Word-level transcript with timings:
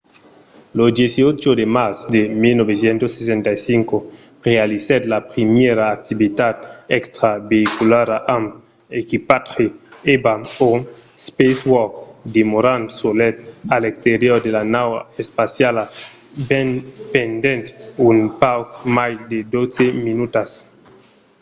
lo 0.77 0.83
18 0.99 1.51
de 1.59 1.65
març 1.77 1.97
de 2.15 2.21
1965 2.43 3.95
realizèt 4.49 5.01
la 5.13 5.19
primièra 5.31 5.85
activitat 5.97 6.55
extraveïculara 6.99 8.17
amb 8.35 8.47
equipatge 9.01 9.65
eva 10.15 10.35
o 10.67 10.69
spacewalk 11.27 11.93
demorant 12.37 12.83
solet 13.01 13.35
a 13.73 13.75
l'exterior 13.83 14.37
de 14.45 14.51
la 14.57 14.63
nau 14.75 14.89
espaciala 15.23 15.83
pendent 17.15 17.63
un 18.09 18.17
pauc 18.41 18.67
mai 18.97 19.13
de 19.31 19.39
dotze 19.55 19.85
minutas 20.07 20.49